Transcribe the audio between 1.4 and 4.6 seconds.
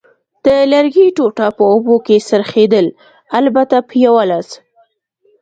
په اوبو کې څرخېدل، البته په یوه لاس.